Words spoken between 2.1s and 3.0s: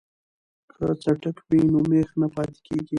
نه پاتې کیږي.